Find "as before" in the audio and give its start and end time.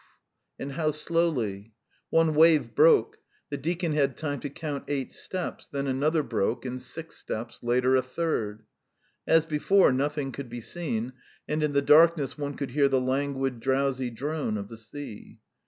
9.27-9.91